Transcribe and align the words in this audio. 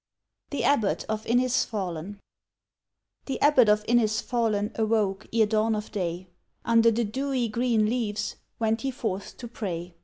THE 0.49 0.63
ABBOT 0.63 1.05
OF 1.09 1.27
INNISFALLEN 1.27 2.19
The 3.27 3.39
Abbot 3.39 3.69
of 3.69 3.83
Innisfallen 3.85 4.71
awoke 4.75 5.27
ere 5.31 5.45
dawn 5.45 5.75
of 5.75 5.91
day; 5.91 6.27
Under 6.65 6.89
the 6.89 7.03
dewy 7.05 7.47
green 7.47 7.85
leaves 7.85 8.37
went 8.57 8.81
he 8.81 8.89
forth 8.89 9.37
to 9.37 9.47
pray. 9.47 9.93